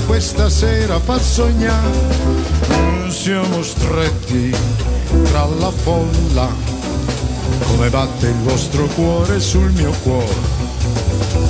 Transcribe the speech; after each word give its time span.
Questa 0.00 0.48
sera 0.48 1.00
far 1.00 1.20
sognare. 1.20 3.08
Siamo 3.08 3.62
stretti 3.62 4.54
tra 5.24 5.46
la 5.46 5.70
folla, 5.70 6.48
come 7.66 7.88
batte 7.88 8.28
il 8.28 8.36
vostro 8.42 8.86
cuore 8.94 9.40
sul 9.40 9.70
mio 9.72 9.90
cuore. 10.02 10.58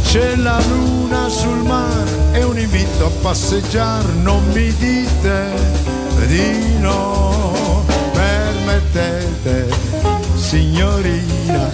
C'è 0.05 0.37
la 0.37 0.59
luna 0.69 1.29
sul 1.29 1.63
mare 1.65 2.11
e 2.33 2.43
un 2.45 2.59
invito 2.59 3.07
a 3.07 3.11
passeggiare, 3.21 4.13
non 4.23 4.43
mi 4.53 4.75
dite 4.77 5.53
di 6.27 6.79
no. 6.79 7.85
Permettete, 8.13 9.69
signorina, 10.37 11.71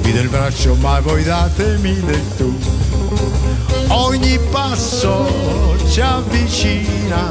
vi 0.00 0.12
del 0.12 0.28
braccio 0.28 0.74
ma 0.74 0.98
voi 1.00 1.22
datemi 1.22 2.00
del 2.00 2.36
tu. 2.36 2.91
Ogni 3.88 4.38
passo 4.50 5.76
ci 5.88 6.00
avvicina, 6.00 7.30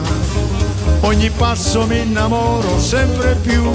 ogni 1.01 1.29
passo 1.29 1.85
mi 1.87 1.99
innamoro 1.99 2.79
sempre 2.79 3.35
più 3.35 3.69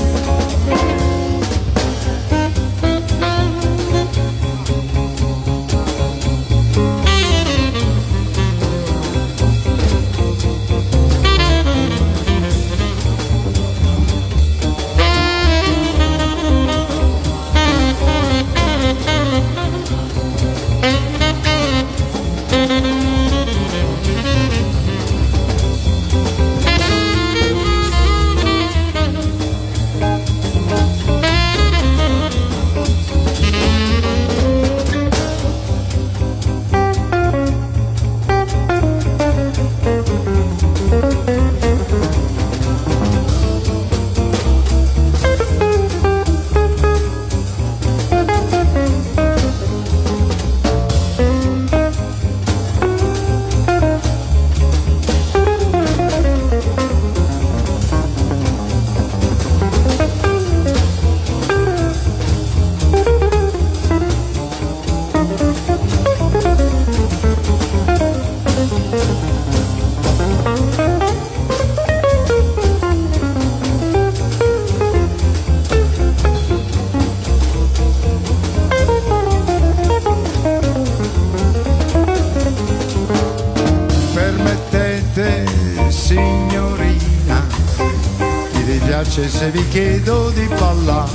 accese 89.07 89.51
vi 89.51 89.67
chiedo 89.69 90.31
di 90.31 90.47
ballare. 90.59 91.11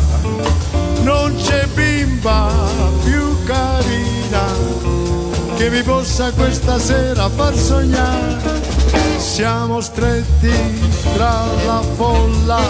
Non 1.04 1.36
c'è 1.36 1.68
bimba 1.74 2.50
più 3.04 3.44
carina 3.44 4.46
che 5.58 5.70
mi 5.70 5.84
possa 5.84 6.32
questa 6.32 6.80
sera 6.80 7.30
far 7.30 7.56
sognare. 7.56 8.60
Siamo 9.18 9.82
stretti 9.82 10.54
tra 11.14 11.46
la 11.66 11.84
folla, 11.96 12.62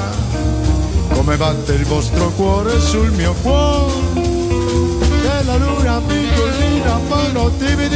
come 1.13 1.38
batte 1.38 1.74
il 1.74 1.86
vostro 1.86 2.32
cuore 2.32 2.80
sul 2.80 3.12
mio 3.12 3.34
cuore. 3.42 3.94
E 4.16 5.44
la 5.44 5.56
luna 5.56 6.01
piccolina 6.06 7.00
fa 7.08 7.28
di, 7.32 7.90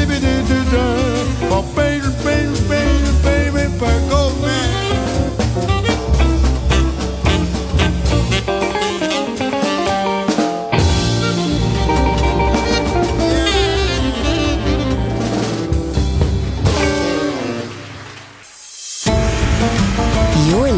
fa 1.47 1.61
baby 1.73 2.09
baby 2.23 3.11
baby 3.23 3.67
per 3.77 4.01
con 4.09 4.84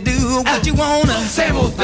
Do 0.00 0.42
what 0.44 0.66
you 0.66 0.74
wanna. 0.74 1.12
Old 1.56 1.75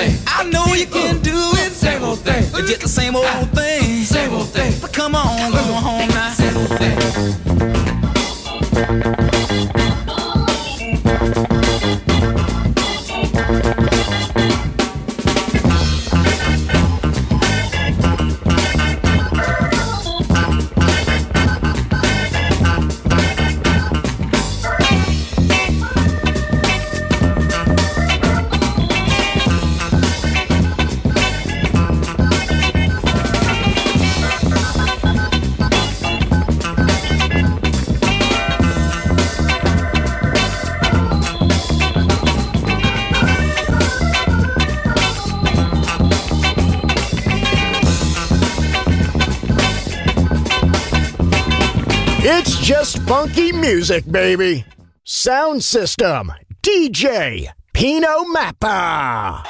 It's 52.25 52.57
just 52.61 52.99
funky 53.03 53.51
music, 53.51 54.09
baby. 54.09 54.65
Sound 55.03 55.65
system, 55.65 56.33
DJ 56.63 57.49
Pino 57.73 58.23
Mappa. 58.33 59.45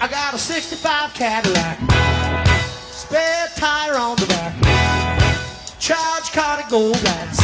I 0.00 0.08
got 0.10 0.32
a 0.32 0.38
65 0.38 1.12
Cadillac, 1.12 1.76
spare 2.90 3.48
tire 3.54 3.98
on 3.98 4.16
the 4.16 4.24
back, 4.24 5.78
charge 5.78 6.32
card 6.32 6.62
and 6.62 6.70
gold 6.70 7.02
lights, 7.04 7.38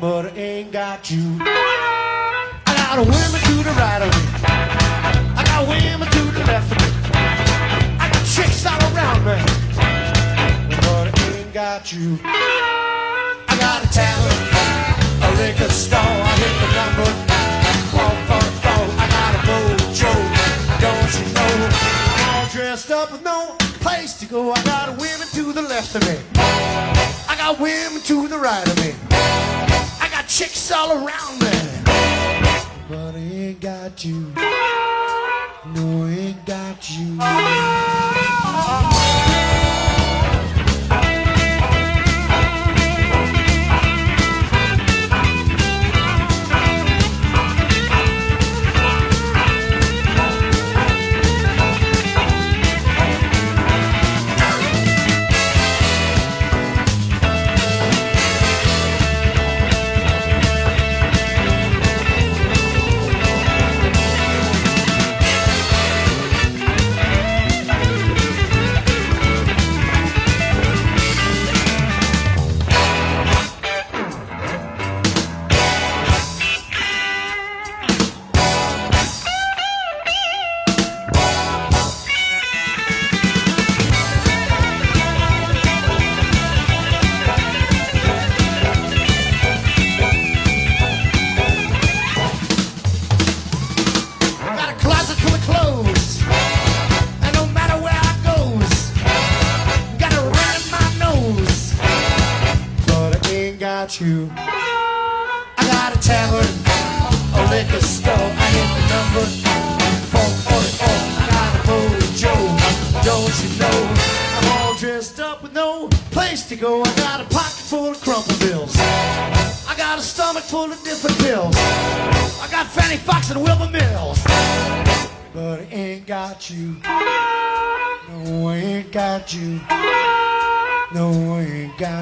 but 0.00 0.32
I 0.32 0.38
ain't 0.38 0.72
got 0.72 1.10
you. 1.10 1.36
I 1.40 2.72
got 2.74 2.98
a 2.98 3.02
women 3.02 3.40
to 3.48 3.54
the 3.62 3.70
right 3.76 4.00
of 4.00 4.08
me, 4.08 4.24
I 5.36 5.44
got 5.44 5.68
women 5.68 6.08
to 6.08 6.22
the 6.32 6.44
left 6.46 6.72
of 6.72 6.78
me, 6.80 6.88
I 8.00 8.08
got 8.10 8.24
chicks 8.24 8.64
all 8.64 8.80
around 8.80 9.20
me, 9.28 9.36
but 10.80 11.06
I 11.12 11.36
ain't 11.36 11.52
got 11.52 11.92
you. 11.92 12.18
I 12.24 13.56
got 13.60 13.84
a 13.84 13.88
tavern, 13.92 14.40
a 15.20 15.28
liquor 15.36 15.68
store, 15.68 16.00
I 16.00 16.32
hit 16.40 16.54
the 16.64 16.68
number, 16.80 17.08
four, 17.92 18.14
four, 18.24 18.46
four. 18.64 18.84
I 18.96 19.06
got 19.12 19.32
a 19.36 19.40
mojo, 19.44 20.12
don't 20.80 21.12
you 21.20 21.26
know? 21.36 21.52
All 22.24 22.46
dressed 22.48 22.90
up 22.90 23.12
with 23.12 23.22
no 23.22 23.54
place 23.84 24.14
to 24.20 24.26
go. 24.26 24.52
I 24.52 24.62
got 24.64 24.96
women 24.96 25.28
to 25.34 25.52
the 25.52 25.62
left 25.62 25.94
of 25.94 26.02
me, 26.08 26.16
I 27.28 27.34
got 27.36 27.60
women 27.60 28.00
to 28.00 28.28
the 28.28 28.38
right 28.38 28.66
of 28.66 28.76
me, 28.78 28.94
chicks 30.40 30.72
all 30.72 30.92
around 30.92 31.42
me, 31.42 31.50
but 32.88 33.14
I 33.14 33.18
ain't 33.18 33.60
got 33.60 34.02
you. 34.02 34.32
No, 35.74 36.06
I 36.06 36.08
ain't 36.18 36.46
got 36.46 36.88
you. 36.88 37.18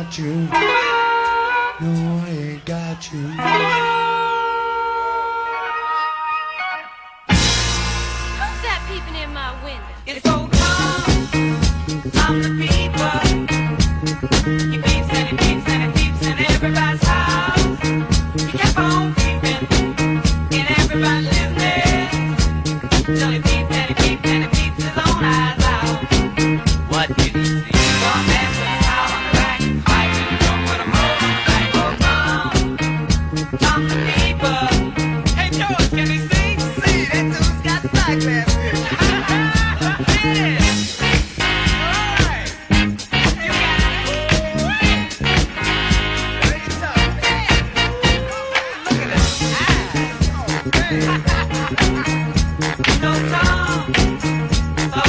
Got 0.08 0.18
you. 0.18 0.77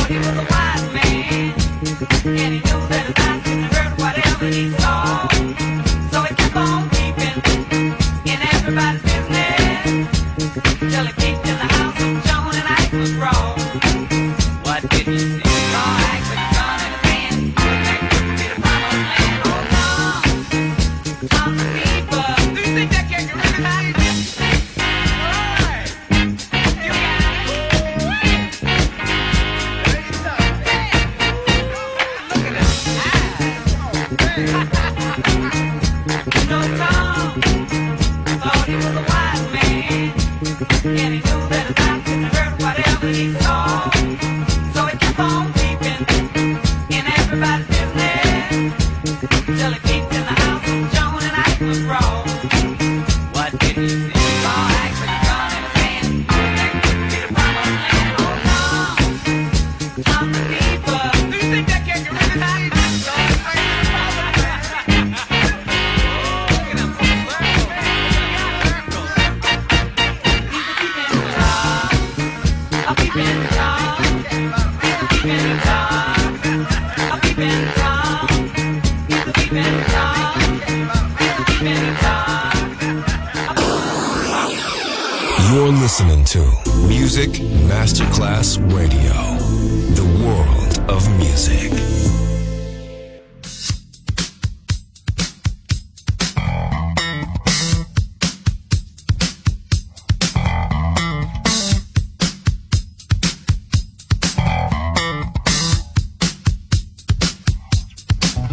What 0.10 0.50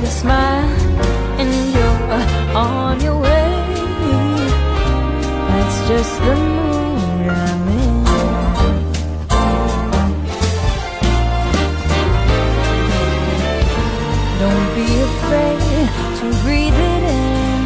with 0.00 0.08
a 0.08 0.12
smile 0.12 0.68
and 1.40 1.50
you're 1.74 2.02
uh, 2.10 2.58
on 2.58 3.00
your 3.00 3.18
way. 3.20 3.50
That's 5.48 5.78
just 5.88 6.18
the 6.24 6.34
mood 6.36 7.28
I'm 7.28 7.68
in. 7.68 8.04
Don't 14.40 14.68
be 14.78 14.88
afraid 15.08 15.60
to 16.18 16.26
breathe 16.44 16.80
it 16.92 17.02
in. 17.18 17.62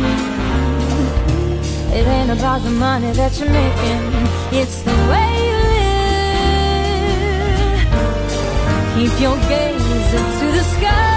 It 1.99 2.05
ain't 2.07 2.31
about 2.39 2.61
the 2.63 2.71
money 2.71 3.13
that 3.13 3.39
you're 3.39 3.51
making, 3.51 4.03
it's 4.61 4.83
the 4.83 4.97
way 5.11 5.31
you 5.49 5.59
live. 5.77 5.95
Keep 8.95 9.15
your 9.21 9.37
gaze 9.49 10.15
up 10.15 10.29
to 10.41 10.47
the 10.59 10.65
sky. 10.77 11.14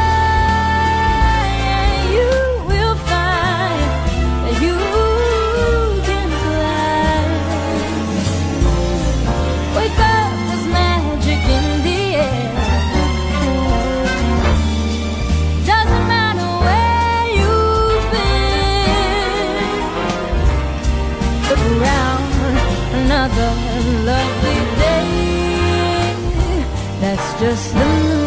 just 27.39 27.71
the 27.71 27.85
moon. 27.85 28.26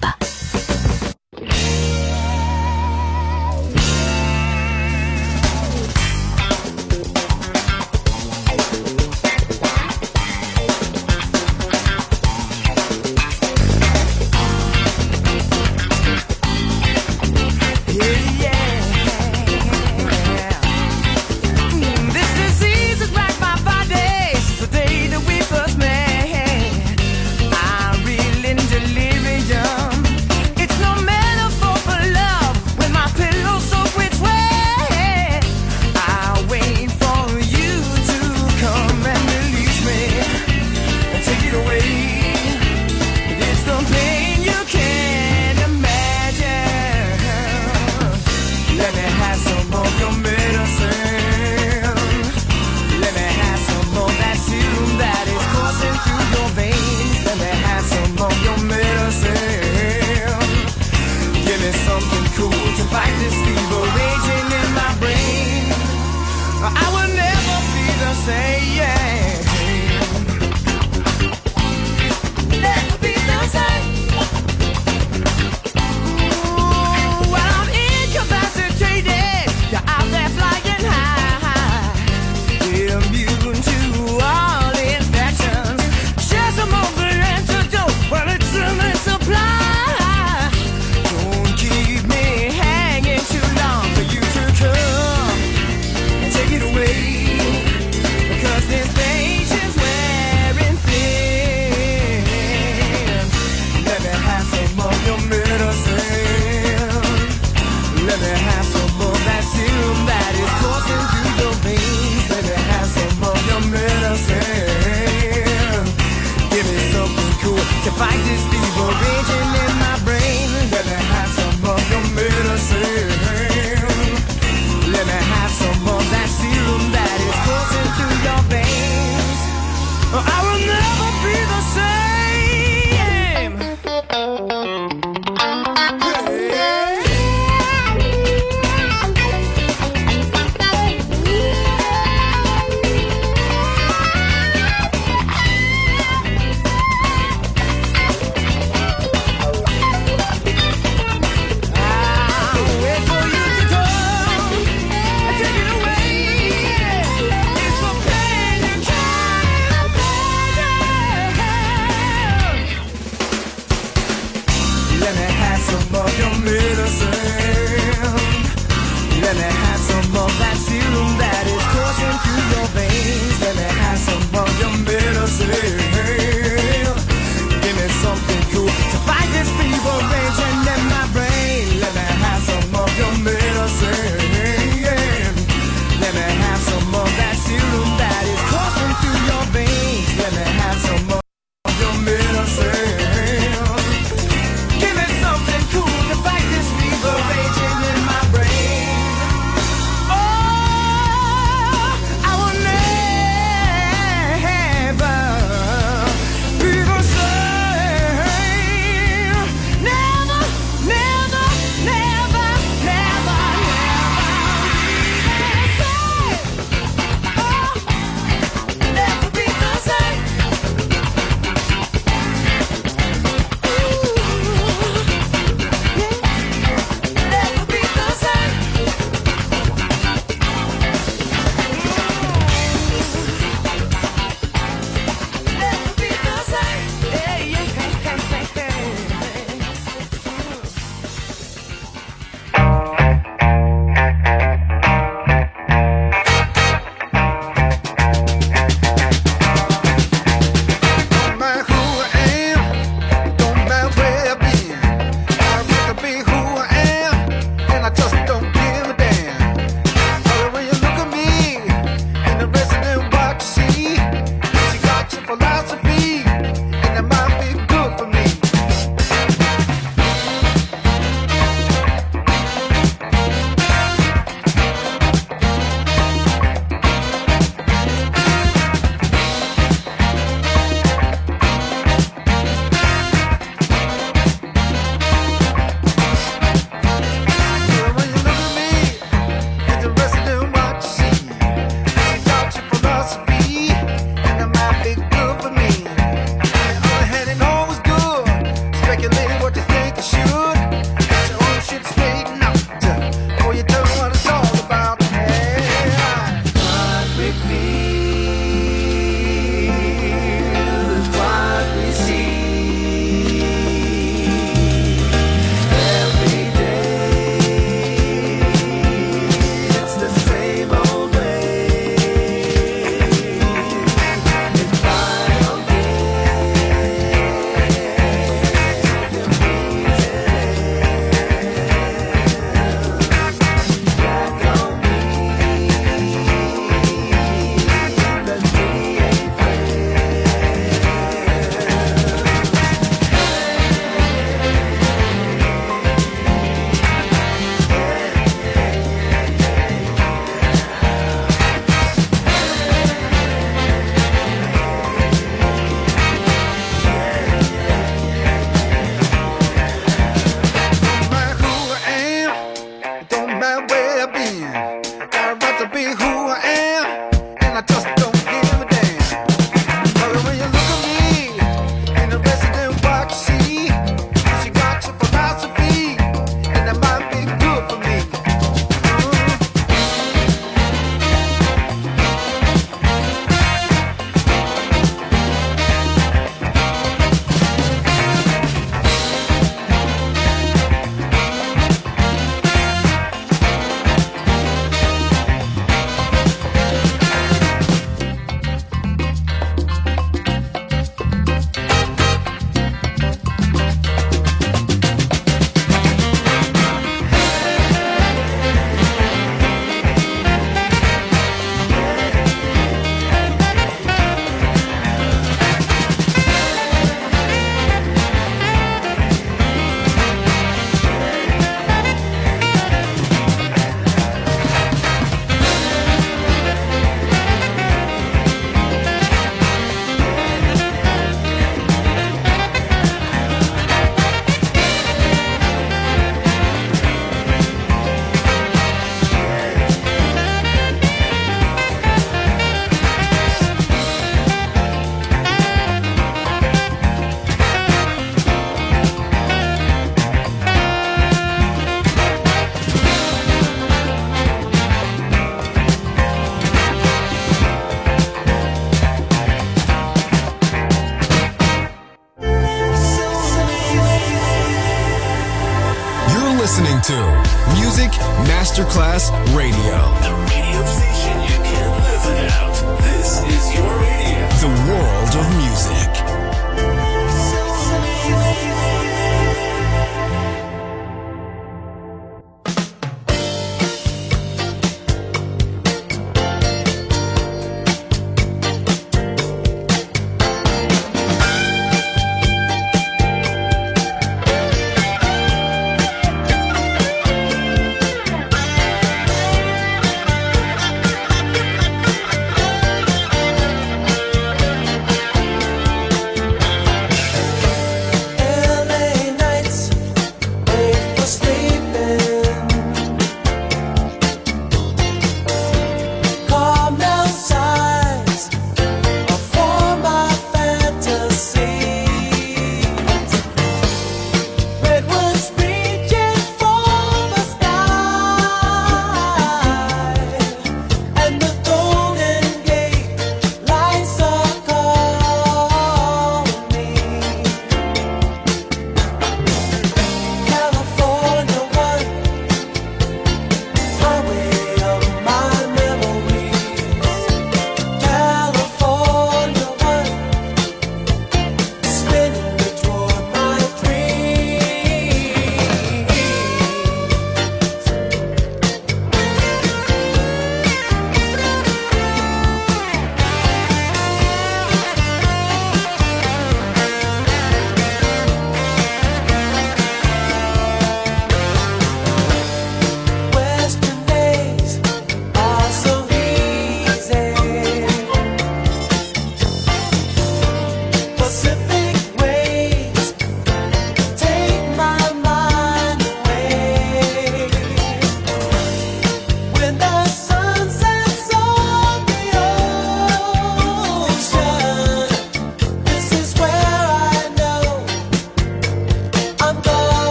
fight 118.01 118.23
this 118.25 118.43
fever 118.49 118.87
raging 119.03 119.50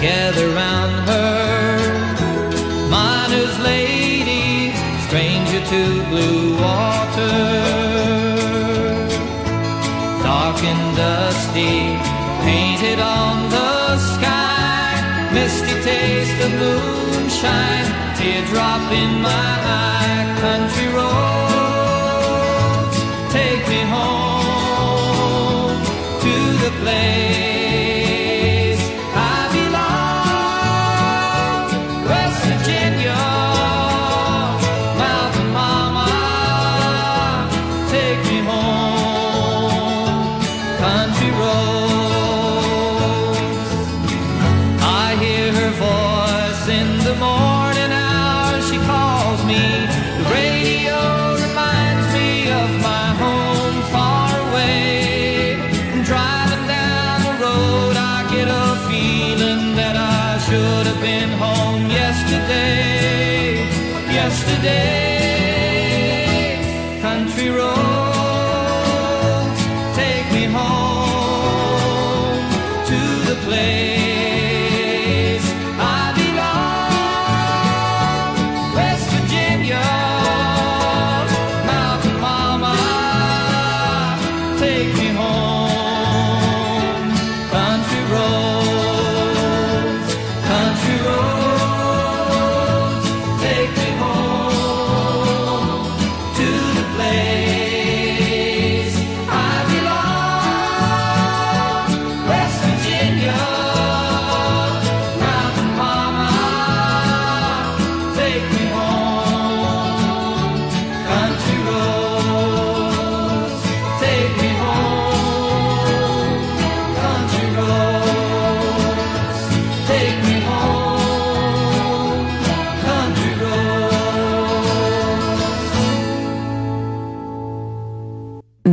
gather 0.00 0.48
round 0.50 1.08
her. 1.08 1.78
Miner's 2.88 3.58
lady, 3.60 4.72
stranger 5.06 5.60
to 5.72 5.82
blue 6.10 6.56
water. 6.56 7.38
Dark 10.22 10.62
and 10.62 10.96
dusty, 10.96 11.98
painted 12.46 13.00
on 13.00 13.50
the 13.50 13.98
sky. 14.14 15.30
Misty 15.32 15.74
taste 15.82 16.38
of 16.46 16.52
moonshine, 16.62 17.88
teardrop 18.16 18.92
in 18.92 19.20
my 19.20 19.52
eye. 19.64 20.07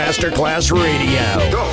Masterclass 0.00 0.72
Radio. 0.72 1.69